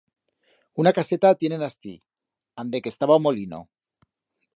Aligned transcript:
Una 0.83 0.93
caseta 0.99 1.31
tienen 1.43 1.65
astí, 1.67 1.93
ande 2.63 2.81
que 2.87 2.91
estaba 2.93 3.19
o 3.19 3.23
molino. 3.27 3.59